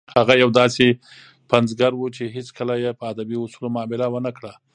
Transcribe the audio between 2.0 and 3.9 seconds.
چې هیڅکله یې په ادبي اصولو